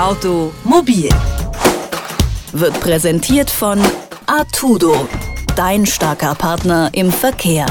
Automobil 0.00 1.10
wird 2.52 2.80
präsentiert 2.80 3.50
von 3.50 3.78
Artudo, 4.24 5.06
dein 5.56 5.84
starker 5.84 6.34
Partner 6.34 6.88
im 6.94 7.12
Verkehr. 7.12 7.66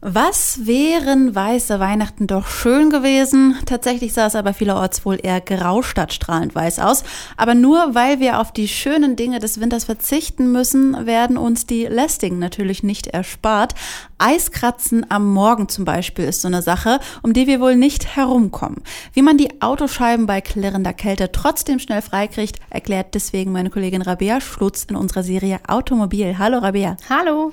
Was 0.00 0.66
wären 0.66 1.34
weiße 1.34 1.80
Weihnachten 1.80 2.26
doch 2.26 2.46
schön 2.46 2.88
gewesen? 2.90 3.56
Tatsächlich 3.66 4.12
sah 4.12 4.26
es 4.26 4.36
aber 4.36 4.54
vielerorts 4.54 5.04
wohl 5.04 5.18
eher 5.22 5.40
grau 5.40 5.82
statt 5.82 6.12
strahlend 6.12 6.54
weiß 6.54 6.78
aus. 6.78 7.02
Aber 7.36 7.54
nur 7.54 7.94
weil 7.94 8.20
wir 8.20 8.40
auf 8.40 8.52
die 8.52 8.68
schönen 8.68 9.16
Dinge 9.16 9.38
des 9.38 9.58
Winters 9.58 9.84
verzichten 9.84 10.52
müssen, 10.52 11.06
werden 11.06 11.36
uns 11.36 11.66
die 11.66 11.86
lästigen 11.86 12.38
natürlich 12.38 12.82
nicht 12.82 13.08
erspart. 13.08 13.74
Eiskratzen 14.18 15.08
am 15.10 15.32
Morgen 15.32 15.68
zum 15.68 15.84
Beispiel 15.84 16.24
ist 16.24 16.42
so 16.42 16.48
eine 16.48 16.60
Sache, 16.60 16.98
um 17.22 17.32
die 17.32 17.46
wir 17.46 17.60
wohl 17.60 17.76
nicht 17.76 18.16
herumkommen. 18.16 18.82
Wie 19.12 19.22
man 19.22 19.38
die 19.38 19.62
Autoscheiben 19.62 20.26
bei 20.26 20.40
klirrender 20.40 20.92
Kälte 20.92 21.30
trotzdem 21.30 21.78
schnell 21.78 22.02
freikriegt, 22.02 22.58
erklärt 22.68 23.14
deswegen 23.14 23.52
meine 23.52 23.70
Kollegin 23.70 24.02
Rabea 24.02 24.40
Schlutz 24.40 24.84
in 24.84 24.96
unserer 24.96 25.22
Serie 25.22 25.60
Automobil. 25.68 26.36
Hallo 26.36 26.58
Rabea. 26.58 26.96
Hallo. 27.08 27.52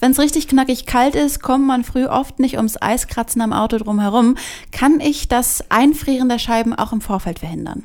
Wenn 0.00 0.12
es 0.12 0.18
richtig 0.18 0.48
knackig 0.48 0.86
kalt 0.86 1.14
ist, 1.14 1.42
kommt 1.42 1.66
man 1.66 1.84
früh 1.84 2.06
oft 2.06 2.40
nicht 2.40 2.56
ums 2.56 2.80
Eiskratzen 2.80 3.42
am 3.42 3.52
Auto 3.52 3.76
drum 3.76 4.00
herum. 4.00 4.36
Kann 4.72 5.00
ich 5.00 5.28
das 5.28 5.64
Einfrieren 5.70 6.30
der 6.30 6.38
Scheiben 6.38 6.74
auch 6.74 6.92
im 6.92 7.02
Vorfeld 7.02 7.40
verhindern? 7.40 7.84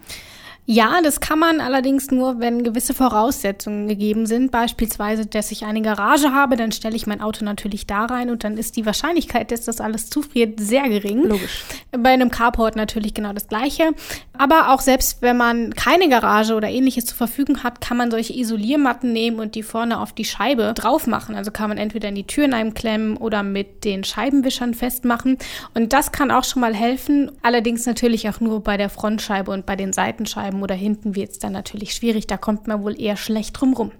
Ja, 0.73 1.01
das 1.03 1.19
kann 1.19 1.37
man 1.37 1.59
allerdings 1.59 2.11
nur, 2.11 2.39
wenn 2.39 2.63
gewisse 2.63 2.93
Voraussetzungen 2.93 3.89
gegeben 3.89 4.25
sind. 4.25 4.51
Beispielsweise, 4.51 5.25
dass 5.25 5.51
ich 5.51 5.65
eine 5.65 5.81
Garage 5.81 6.31
habe, 6.31 6.55
dann 6.55 6.71
stelle 6.71 6.95
ich 6.95 7.05
mein 7.05 7.19
Auto 7.19 7.43
natürlich 7.43 7.87
da 7.87 8.05
rein 8.05 8.29
und 8.29 8.45
dann 8.45 8.57
ist 8.57 8.77
die 8.77 8.85
Wahrscheinlichkeit, 8.85 9.51
dass 9.51 9.65
das 9.65 9.81
alles 9.81 10.09
zufriert, 10.09 10.61
sehr 10.61 10.87
gering. 10.87 11.27
Logisch. 11.27 11.65
Bei 11.91 12.11
einem 12.11 12.31
Carport 12.31 12.77
natürlich 12.77 13.13
genau 13.13 13.33
das 13.33 13.49
Gleiche. 13.49 13.91
Aber 14.37 14.69
auch 14.69 14.79
selbst 14.79 15.21
wenn 15.21 15.37
man 15.37 15.73
keine 15.73 16.09
Garage 16.09 16.55
oder 16.55 16.69
ähnliches 16.69 17.05
zur 17.05 17.17
Verfügung 17.17 17.63
hat, 17.63 17.81
kann 17.81 17.97
man 17.97 18.11
solche 18.11 18.33
Isoliermatten 18.33 19.11
nehmen 19.11 19.39
und 19.39 19.55
die 19.55 19.63
vorne 19.63 19.99
auf 19.99 20.13
die 20.13 20.25
Scheibe 20.25 20.73
drauf 20.73 21.05
machen. 21.05 21.35
Also 21.35 21.51
kann 21.51 21.69
man 21.69 21.77
entweder 21.77 22.09
in 22.09 22.15
die 22.15 22.25
Türen 22.25 22.53
einklemmen 22.53 23.17
oder 23.17 23.43
mit 23.43 23.83
den 23.83 24.03
Scheibenwischern 24.03 24.73
festmachen. 24.73 25.37
Und 25.73 25.93
das 25.93 26.11
kann 26.11 26.31
auch 26.31 26.43
schon 26.43 26.61
mal 26.61 26.73
helfen. 26.73 27.31
Allerdings 27.41 27.85
natürlich 27.85 28.29
auch 28.29 28.39
nur 28.39 28.61
bei 28.61 28.77
der 28.77 28.89
Frontscheibe 28.89 29.51
und 29.51 29.65
bei 29.65 29.75
den 29.75 29.93
Seitenscheiben 29.93 30.63
oder 30.63 30.75
hinten 30.75 31.15
wird 31.15 31.31
es 31.31 31.39
dann 31.39 31.51
natürlich 31.51 31.93
schwierig. 31.93 32.27
Da 32.27 32.37
kommt 32.37 32.67
man 32.67 32.83
wohl 32.83 32.99
eher 32.99 33.17
schlecht 33.17 33.59
drum 33.59 33.73
rum. 33.73 33.91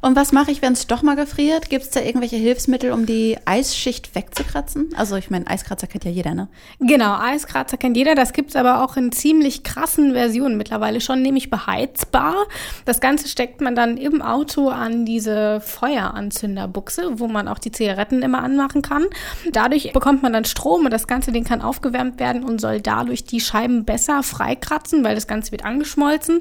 Und 0.00 0.16
was 0.16 0.32
mache 0.32 0.50
ich, 0.50 0.62
wenn 0.62 0.72
es 0.72 0.86
doch 0.86 1.02
mal 1.02 1.16
gefriert? 1.16 1.70
Gibt 1.70 1.84
es 1.84 1.90
da 1.90 2.00
irgendwelche 2.00 2.36
Hilfsmittel, 2.36 2.92
um 2.92 3.06
die 3.06 3.36
Eisschicht 3.44 4.14
wegzukratzen? 4.14 4.90
Also 4.96 5.16
ich 5.16 5.30
meine, 5.30 5.46
Eiskratzer 5.46 5.86
kennt 5.86 6.04
ja 6.04 6.10
jeder, 6.10 6.34
ne? 6.34 6.48
Genau, 6.78 7.16
Eiskratzer 7.18 7.76
kennt 7.76 7.96
jeder. 7.96 8.14
Das 8.14 8.32
gibt 8.32 8.50
es 8.50 8.56
aber 8.56 8.84
auch 8.84 8.96
in 8.96 9.12
ziemlich 9.12 9.62
krassen 9.62 10.12
Versionen 10.12 10.56
mittlerweile 10.56 11.00
schon, 11.00 11.22
nämlich 11.22 11.50
beheizbar. 11.50 12.36
Das 12.84 13.00
Ganze 13.00 13.28
steckt 13.28 13.60
man 13.60 13.74
dann 13.74 13.96
im 13.96 14.22
Auto 14.22 14.68
an 14.68 15.04
diese 15.04 15.60
Feueranzünderbuchse, 15.60 17.18
wo 17.18 17.28
man 17.28 17.48
auch 17.48 17.58
die 17.58 17.72
Zigaretten 17.72 18.22
immer 18.22 18.42
anmachen 18.42 18.82
kann. 18.82 19.04
Dadurch 19.52 19.92
bekommt 19.92 20.22
man 20.22 20.32
dann 20.32 20.44
Strom 20.44 20.84
und 20.84 20.90
das 20.90 21.06
ganze 21.06 21.32
Ding 21.32 21.44
kann 21.44 21.62
aufgewärmt 21.62 22.18
werden 22.18 22.44
und 22.44 22.60
soll 22.60 22.80
dadurch 22.80 23.24
die 23.24 23.40
Scheiben 23.40 23.84
besser 23.84 24.22
freikratzen, 24.22 25.04
weil 25.04 25.14
das 25.14 25.26
Ganze 25.26 25.52
wird 25.52 25.64
angeschmolzen 25.64 26.40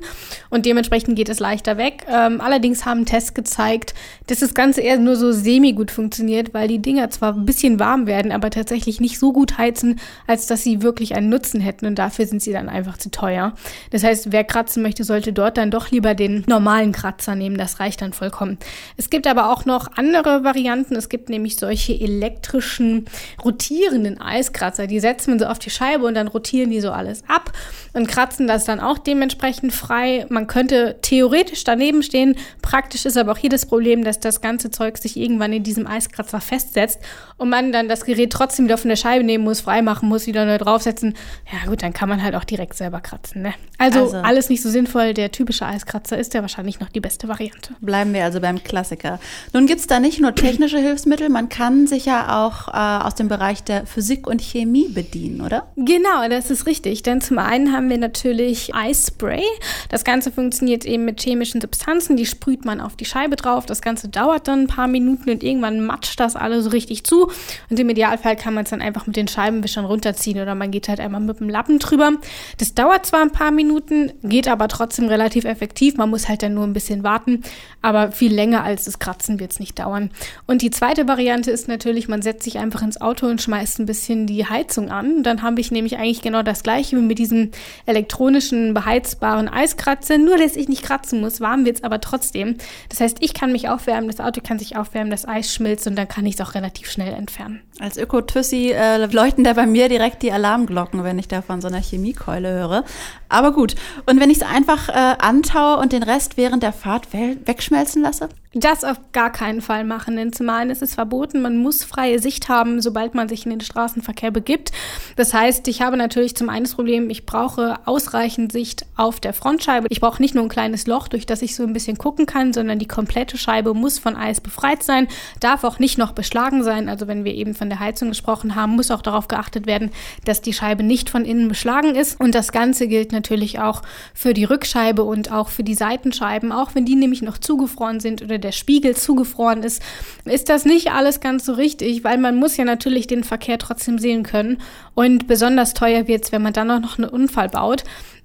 und 0.49 0.65
dementsprechend 0.65 1.15
geht 1.15 1.29
es 1.29 1.39
leichter 1.39 1.77
weg. 1.77 2.05
Ähm, 2.09 2.41
allerdings 2.41 2.85
haben 2.85 3.05
Test 3.19 3.35
gezeigt, 3.35 3.93
dass 4.27 4.39
das 4.39 4.53
Ganze 4.53 4.79
eher 4.79 4.97
nur 4.97 5.17
so 5.17 5.33
semi-gut 5.33 5.91
funktioniert, 5.91 6.53
weil 6.53 6.69
die 6.69 6.79
Dinger 6.79 7.09
zwar 7.09 7.33
ein 7.33 7.45
bisschen 7.45 7.77
warm 7.77 8.07
werden, 8.07 8.31
aber 8.31 8.49
tatsächlich 8.49 9.01
nicht 9.01 9.19
so 9.19 9.33
gut 9.33 9.57
heizen, 9.57 9.99
als 10.25 10.47
dass 10.47 10.63
sie 10.63 10.81
wirklich 10.81 11.15
einen 11.15 11.27
Nutzen 11.27 11.59
hätten 11.59 11.85
und 11.85 11.95
dafür 11.99 12.25
sind 12.27 12.41
sie 12.41 12.53
dann 12.53 12.69
einfach 12.69 12.97
zu 12.97 13.11
teuer. 13.11 13.53
Das 13.91 14.05
heißt, 14.05 14.31
wer 14.31 14.45
kratzen 14.45 14.81
möchte, 14.81 15.03
sollte 15.03 15.33
dort 15.33 15.57
dann 15.57 15.69
doch 15.69 15.91
lieber 15.91 16.15
den 16.15 16.45
normalen 16.47 16.93
Kratzer 16.93 17.35
nehmen, 17.35 17.57
das 17.57 17.81
reicht 17.81 18.01
dann 18.01 18.13
vollkommen. 18.13 18.57
Es 18.95 19.09
gibt 19.09 19.27
aber 19.27 19.51
auch 19.51 19.65
noch 19.65 19.91
andere 19.97 20.45
Varianten, 20.45 20.95
es 20.95 21.09
gibt 21.09 21.27
nämlich 21.27 21.57
solche 21.57 21.99
elektrischen 21.99 23.05
rotierenden 23.43 24.21
Eiskratzer, 24.21 24.87
die 24.87 25.01
setzt 25.01 25.27
man 25.27 25.39
so 25.39 25.45
auf 25.45 25.59
die 25.59 25.69
Scheibe 25.69 26.05
und 26.05 26.13
dann 26.13 26.29
rotieren 26.29 26.71
die 26.71 26.79
so 26.79 26.91
alles 26.91 27.23
ab 27.27 27.51
und 27.91 28.07
kratzen 28.07 28.47
das 28.47 28.63
dann 28.63 28.79
auch 28.79 28.97
dementsprechend 28.97 29.73
frei. 29.73 30.25
Man 30.29 30.47
könnte 30.47 30.97
theoretisch 31.01 31.65
daneben 31.65 32.01
stehen, 32.01 32.35
Praktisch 32.69 33.05
ist 33.09 33.17
aber 33.17 33.31
auch 33.31 33.37
hier 33.37 33.49
das 33.49 33.65
Problem, 33.65 34.03
dass 34.03 34.19
das 34.19 34.41
ganze 34.41 34.71
Zeug 34.71 34.97
sich 34.97 35.15
irgendwann 35.15 35.53
in 35.53 35.63
diesem 35.63 35.87
Eiskratzer 35.87 36.41
festsetzt 36.41 36.99
und 37.37 37.49
man 37.49 37.71
dann 37.71 37.87
das 37.87 38.05
Gerät 38.05 38.31
trotzdem 38.31 38.65
wieder 38.65 38.77
von 38.77 38.89
der 38.89 38.95
Scheibe 38.95 39.23
nehmen 39.23 39.43
muss, 39.43 39.61
freimachen 39.61 40.09
muss, 40.09 40.27
wieder 40.27 40.45
neu 40.45 40.57
draufsetzen. 40.57 41.15
Ja 41.51 41.69
gut, 41.69 41.81
dann 41.81 41.93
kann 41.93 42.09
man 42.09 42.21
halt 42.21 42.35
auch 42.35 42.43
direkt 42.43 42.75
selber 42.75 42.99
kratzen. 42.99 43.41
Ne? 43.41 43.53
Also, 43.77 44.01
also 44.01 44.17
alles 44.17 44.49
nicht 44.49 44.61
so 44.61 44.69
sinnvoll. 44.69 45.13
Der 45.13 45.31
typische 45.31 45.65
Eiskratzer 45.65 46.17
ist 46.17 46.33
ja 46.33 46.41
wahrscheinlich 46.41 46.79
noch 46.79 46.89
die 46.89 46.99
beste 46.99 47.27
Variante. 47.27 47.73
Bleiben 47.79 48.13
wir 48.13 48.25
also 48.25 48.41
beim 48.41 48.61
Klassiker. 48.61 49.19
Nun 49.53 49.65
gibt 49.65 49.79
es 49.79 49.87
da 49.87 50.01
nicht 50.01 50.19
nur 50.19 50.35
technische 50.35 50.77
Hilfsmittel, 50.77 51.29
man 51.29 51.49
kann 51.49 51.87
sich 51.87 52.05
ja 52.05 52.45
auch 52.45 52.67
äh, 52.67 53.05
aus 53.05 53.15
dem 53.15 53.29
Bereich 53.29 53.63
der 53.63 53.85
Physik 53.85 54.27
und 54.27 54.41
Chemie 54.41 54.89
bedienen, 54.89 55.41
oder? 55.41 55.67
Genau, 55.77 56.27
das 56.29 56.51
ist 56.51 56.65
richtig. 56.65 57.03
Denn 57.03 57.21
zum 57.21 57.39
einen 57.39 57.71
haben 57.71 57.89
wir 57.89 57.97
natürlich 57.97 58.75
Eisspray. 58.75 59.43
Das 59.87 60.03
Ganze 60.03 60.31
funktioniert 60.31 60.83
eben 60.83 61.05
mit 61.05 61.21
chemischen 61.21 61.61
Substanzen, 61.61 62.17
die 62.17 62.25
sprüht 62.25 62.65
man 62.65 62.81
auf 62.81 62.89
auf 62.89 62.95
die 62.99 63.05
Scheibe 63.05 63.35
drauf. 63.35 63.65
Das 63.65 63.81
Ganze 63.81 64.09
dauert 64.09 64.47
dann 64.47 64.61
ein 64.61 64.67
paar 64.67 64.87
Minuten 64.87 65.29
und 65.29 65.43
irgendwann 65.43 65.85
matscht 65.85 66.19
das 66.19 66.35
alles 66.35 66.65
so 66.65 66.69
richtig 66.71 67.03
zu. 67.03 67.31
Und 67.69 67.79
im 67.79 67.89
Idealfall 67.89 68.35
kann 68.35 68.53
man 68.53 68.63
es 68.63 68.69
dann 68.69 68.81
einfach 68.81 69.07
mit 69.07 69.15
den 69.15 69.27
Scheibenwischern 69.27 69.85
runterziehen 69.85 70.39
oder 70.39 70.55
man 70.55 70.71
geht 70.71 70.87
halt 70.89 70.99
einmal 70.99 71.21
mit 71.21 71.39
dem 71.39 71.49
Lappen 71.49 71.79
drüber. 71.79 72.13
Das 72.57 72.73
dauert 72.73 73.05
zwar 73.05 73.21
ein 73.21 73.31
paar 73.31 73.51
Minuten, 73.51 74.11
geht 74.23 74.47
aber 74.47 74.67
trotzdem 74.67 75.07
relativ 75.07 75.45
effektiv. 75.45 75.97
Man 75.97 76.09
muss 76.09 76.29
halt 76.29 76.43
dann 76.43 76.53
nur 76.53 76.65
ein 76.65 76.73
bisschen 76.73 77.03
warten, 77.03 77.43
aber 77.81 78.11
viel 78.11 78.33
länger 78.33 78.63
als 78.63 78.85
das 78.85 78.99
Kratzen 78.99 79.39
wird 79.39 79.51
es 79.51 79.59
nicht 79.59 79.79
dauern. 79.79 80.11
Und 80.45 80.61
die 80.61 80.71
zweite 80.71 81.07
Variante 81.07 81.51
ist 81.51 81.67
natürlich, 81.67 82.07
man 82.07 82.21
setzt 82.21 82.43
sich 82.43 82.57
einfach 82.57 82.81
ins 82.81 82.99
Auto 82.99 83.27
und 83.27 83.41
schmeißt 83.41 83.79
ein 83.79 83.85
bisschen 83.85 84.27
die 84.27 84.45
Heizung 84.45 84.89
an. 84.89 85.23
Dann 85.23 85.41
habe 85.41 85.61
ich 85.61 85.71
nämlich 85.71 85.97
eigentlich 85.97 86.21
genau 86.21 86.43
das 86.43 86.63
gleiche 86.63 86.97
wie 86.97 87.01
mit 87.01 87.19
diesem 87.19 87.51
elektronischen 87.85 88.73
beheizbaren 88.73 89.47
Eiskratzer, 89.47 90.17
nur 90.17 90.37
dass 90.37 90.55
ich 90.55 90.67
nicht 90.67 90.83
kratzen 90.83 91.21
muss. 91.21 91.41
Warm 91.41 91.65
wird 91.65 91.77
es 91.77 91.83
aber 91.83 92.01
trotzdem. 92.01 92.55
Das 92.89 93.01
heißt, 93.01 93.17
ich 93.21 93.33
kann 93.33 93.51
mich 93.51 93.69
aufwärmen, 93.69 94.07
das 94.09 94.19
Auto 94.19 94.41
kann 94.41 94.59
sich 94.59 94.75
aufwärmen, 94.75 95.11
das 95.11 95.27
Eis 95.27 95.53
schmilzt 95.53 95.87
und 95.87 95.95
dann 95.95 96.07
kann 96.07 96.25
ich 96.25 96.35
es 96.35 96.41
auch 96.41 96.55
relativ 96.55 96.89
schnell 96.89 97.13
entfernen. 97.13 97.61
Als 97.79 97.97
Öko-Tussi 97.97 98.71
äh, 98.71 99.05
leuchten 99.05 99.43
da 99.43 99.53
bei 99.53 99.65
mir 99.65 99.87
direkt 99.89 100.23
die 100.23 100.31
Alarmglocken, 100.31 101.03
wenn 101.03 101.19
ich 101.19 101.27
da 101.27 101.41
von 101.41 101.61
so 101.61 101.67
einer 101.67 101.81
Chemiekeule 101.81 102.49
höre. 102.49 102.83
Aber 103.29 103.53
gut. 103.53 103.75
Und 104.07 104.19
wenn 104.19 104.29
ich 104.29 104.37
es 104.37 104.43
einfach 104.43 104.89
äh, 104.89 104.91
antaue 104.91 105.77
und 105.77 105.93
den 105.93 106.03
Rest 106.03 106.35
während 106.35 106.63
der 106.63 106.73
Fahrt 106.73 107.07
wegschmelzen 107.13 108.01
lasse? 108.01 108.29
Das 108.53 108.83
auf 108.83 108.97
gar 109.11 109.31
keinen 109.31 109.61
Fall 109.61 109.83
machen, 109.83 110.15
denn 110.15 110.33
zum 110.33 110.49
einen 110.49 110.71
ist 110.71 110.81
es 110.81 110.95
verboten, 110.95 111.39
man 111.39 111.57
muss 111.57 111.83
freie 111.83 112.17
Sicht 112.17 112.49
haben, 112.49 112.81
sobald 112.81 113.13
man 113.13 113.29
sich 113.29 113.45
in 113.45 113.51
den 113.51 113.61
Straßenverkehr 113.61 114.31
begibt. 114.31 114.71
Das 115.15 115.35
heißt, 115.35 115.67
ich 115.67 115.83
habe 115.83 115.97
natürlich 115.97 116.35
zum 116.35 116.49
einen 116.49 116.65
das 116.65 116.73
Problem, 116.73 117.11
ich 117.11 117.27
brauche 117.27 117.77
ausreichend 117.85 118.51
Sicht 118.51 118.87
auf 118.95 119.19
der 119.19 119.33
Frontscheibe. 119.33 119.85
Ich 119.91 120.01
brauche 120.01 120.19
nicht 120.19 120.33
nur 120.33 120.43
ein 120.43 120.49
kleines 120.49 120.87
Loch, 120.87 121.07
durch 121.07 121.27
das 121.27 121.43
ich 121.43 121.55
so 121.55 121.61
ein 121.61 121.73
bisschen 121.73 121.99
gucken 121.99 122.25
kann, 122.25 122.51
sondern 122.51 122.68
die 122.77 122.87
komplette 122.87 123.37
Scheibe 123.37 123.73
muss 123.73 123.97
von 123.97 124.15
Eis 124.15 124.41
befreit 124.41 124.83
sein, 124.83 125.07
darf 125.39 125.63
auch 125.63 125.79
nicht 125.79 125.97
noch 125.97 126.11
beschlagen 126.11 126.63
sein. 126.63 126.89
Also 126.89 127.07
wenn 127.07 127.23
wir 127.23 127.33
eben 127.33 127.55
von 127.55 127.69
der 127.69 127.79
Heizung 127.79 128.09
gesprochen 128.09 128.53
haben, 128.53 128.75
muss 128.75 128.91
auch 128.91 129.01
darauf 129.01 129.27
geachtet 129.27 129.65
werden, 129.65 129.91
dass 130.25 130.41
die 130.41 130.53
Scheibe 130.53 130.83
nicht 130.83 131.09
von 131.09 131.25
innen 131.25 131.47
beschlagen 131.47 131.95
ist. 131.95 132.19
Und 132.19 132.35
das 132.35 132.51
Ganze 132.51 132.87
gilt 132.87 133.11
natürlich 133.11 133.59
auch 133.59 133.81
für 134.13 134.33
die 134.33 134.43
Rückscheibe 134.43 135.03
und 135.03 135.31
auch 135.31 135.49
für 135.49 135.63
die 135.63 135.73
Seitenscheiben, 135.73 136.51
auch 136.51 136.75
wenn 136.75 136.85
die 136.85 136.95
nämlich 136.95 137.21
noch 137.21 137.37
zugefroren 137.37 137.99
sind 137.99 138.21
oder 138.21 138.37
der 138.37 138.51
Spiegel 138.51 138.95
zugefroren 138.95 139.63
ist, 139.63 139.81
ist 140.25 140.49
das 140.49 140.65
nicht 140.65 140.91
alles 140.91 141.19
ganz 141.21 141.45
so 141.45 141.53
richtig, 141.53 142.03
weil 142.03 142.17
man 142.17 142.35
muss 142.35 142.57
ja 142.57 142.65
natürlich 142.65 143.07
den 143.07 143.23
Verkehr 143.23 143.57
trotzdem 143.57 143.97
sehen 143.97 144.23
können. 144.23 144.57
Und 144.93 145.27
besonders 145.27 145.73
teuer 145.73 146.07
wird 146.07 146.25
es, 146.25 146.31
wenn 146.31 146.41
man 146.41 146.53
dann 146.53 146.69
auch 146.69 146.79
noch 146.79 146.97
einen 146.97 147.09
Unfall 147.09 147.49
baut. 147.49 147.83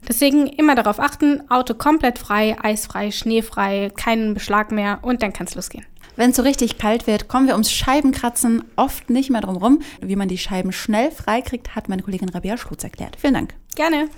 Deswegen 0.09 0.47
immer 0.47 0.75
darauf 0.75 1.01
achten, 1.01 1.43
Auto 1.51 1.75
komplett 1.75 2.19
frei, 2.19 2.57
eisfrei, 2.63 3.11
schneefrei, 3.11 3.91
keinen 3.97 4.35
Beschlag 4.35 4.71
mehr 4.73 4.99
und 5.03 5.23
dann 5.23 5.33
kann 5.33 5.47
es 5.47 5.55
losgehen. 5.55 5.87
Wenn 6.17 6.31
es 6.31 6.37
so 6.37 6.43
richtig 6.43 6.79
kalt 6.79 7.07
wird, 7.07 7.27
kommen 7.27 7.47
wir 7.47 7.55
ums 7.55 7.73
Scheibenkratzen 7.73 8.63
oft 8.77 9.11
nicht 9.11 9.31
mehr 9.31 9.41
drum 9.41 9.57
rum. 9.57 9.83
Wie 10.01 10.15
man 10.15 10.29
die 10.29 10.39
Scheiben 10.39 10.71
schnell 10.71 11.11
freikriegt, 11.11 11.75
hat 11.75 11.89
meine 11.89 12.03
Kollegin 12.03 12.29
Rabia 12.29 12.57
Schlutz 12.57 12.85
erklärt. 12.85 13.17
Vielen 13.21 13.35
Dank. 13.35 13.55
Gerne. 13.75 14.09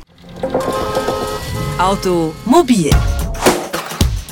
Automobil 1.79 2.91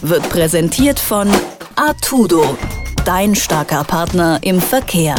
wird 0.02 0.28
präsentiert 0.28 1.00
von 1.00 1.30
Artudo, 1.76 2.58
dein 3.06 3.34
starker 3.34 3.84
Partner 3.84 4.38
im 4.42 4.60
Verkehr. 4.60 5.14